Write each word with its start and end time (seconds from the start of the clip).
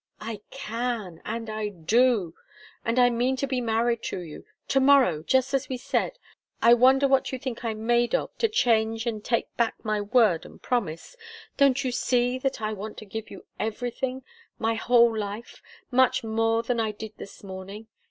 "I 0.19 0.41
can 0.49 1.21
and 1.25 1.47
I 1.47 1.69
do. 1.69 2.33
And 2.83 2.97
I 2.97 3.11
mean 3.11 3.35
to 3.35 3.45
be 3.45 3.61
married 3.61 4.01
to 4.05 4.19
you 4.21 4.45
to 4.69 4.79
morrow, 4.79 5.21
just 5.21 5.53
as 5.53 5.69
we 5.69 5.77
said. 5.77 6.17
I 6.59 6.73
wonder 6.73 7.07
what 7.07 7.31
you 7.31 7.37
think 7.37 7.63
I'm 7.63 7.85
made 7.85 8.15
of, 8.15 8.35
to 8.39 8.47
change 8.49 9.05
and 9.05 9.23
take 9.23 9.55
back 9.57 9.75
my 9.85 10.01
word 10.01 10.43
and 10.43 10.59
promise! 10.59 11.15
Don't 11.55 11.83
you 11.83 11.91
see 11.91 12.39
that 12.39 12.63
I 12.63 12.73
want 12.73 12.97
to 12.97 13.05
give 13.05 13.29
you 13.29 13.45
everything 13.59 14.23
my 14.57 14.73
whole 14.73 15.15
life 15.15 15.61
much 15.91 16.23
more 16.23 16.63
than 16.63 16.79
I 16.79 16.93
did 16.93 17.13
this 17.17 17.43
morning? 17.43 17.85